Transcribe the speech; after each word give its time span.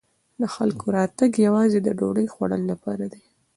د 0.41 0.43
خلکو 0.55 0.85
راتګ 0.97 1.31
یوازې 1.47 1.79
د 1.83 1.89
ډوډۍ 1.99 2.25
خوړلو 2.33 2.65
لپاره 2.71 3.05
دی. 3.13 3.23